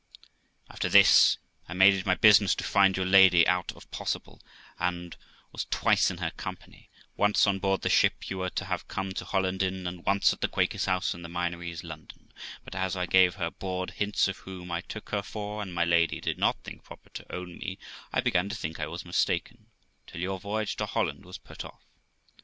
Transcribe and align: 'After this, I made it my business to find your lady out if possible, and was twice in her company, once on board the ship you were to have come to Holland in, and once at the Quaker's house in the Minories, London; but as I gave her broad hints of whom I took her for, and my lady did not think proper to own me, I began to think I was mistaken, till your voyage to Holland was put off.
'After 0.67 0.89
this, 0.89 1.37
I 1.69 1.73
made 1.75 1.93
it 1.93 2.07
my 2.07 2.15
business 2.15 2.55
to 2.55 2.63
find 2.63 2.97
your 2.97 3.05
lady 3.05 3.47
out 3.47 3.71
if 3.75 3.91
possible, 3.91 4.41
and 4.79 5.15
was 5.51 5.67
twice 5.69 6.09
in 6.09 6.17
her 6.17 6.31
company, 6.31 6.89
once 7.15 7.45
on 7.45 7.59
board 7.59 7.81
the 7.83 7.87
ship 7.89 8.27
you 8.27 8.39
were 8.39 8.49
to 8.49 8.65
have 8.65 8.87
come 8.87 9.11
to 9.13 9.25
Holland 9.25 9.61
in, 9.61 9.85
and 9.85 10.03
once 10.03 10.33
at 10.33 10.41
the 10.41 10.47
Quaker's 10.47 10.85
house 10.85 11.13
in 11.13 11.21
the 11.21 11.29
Minories, 11.29 11.83
London; 11.83 12.33
but 12.65 12.73
as 12.73 12.95
I 12.97 13.05
gave 13.05 13.35
her 13.35 13.51
broad 13.51 13.91
hints 13.91 14.27
of 14.27 14.37
whom 14.37 14.71
I 14.71 14.81
took 14.81 15.09
her 15.11 15.21
for, 15.21 15.61
and 15.61 15.71
my 15.71 15.85
lady 15.85 16.19
did 16.19 16.39
not 16.39 16.63
think 16.63 16.83
proper 16.83 17.09
to 17.11 17.31
own 17.31 17.59
me, 17.59 17.77
I 18.11 18.21
began 18.21 18.49
to 18.49 18.55
think 18.55 18.79
I 18.79 18.87
was 18.87 19.05
mistaken, 19.05 19.67
till 20.07 20.19
your 20.19 20.39
voyage 20.39 20.77
to 20.77 20.87
Holland 20.87 21.25
was 21.25 21.37
put 21.37 21.63
off. 21.63 21.83